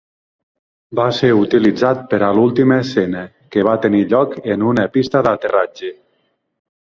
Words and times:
Va 0.99 1.03
ser 1.17 1.27
utilitzat 1.41 1.99
per 2.13 2.19
a 2.27 2.29
l'última 2.37 2.79
escena, 2.85 3.21
que 3.55 3.67
va 3.69 3.77
tenir 3.83 4.01
lloc 4.15 4.33
en 4.55 4.65
una 4.73 4.87
pista 4.97 5.21
d'aterratge. 5.29 5.93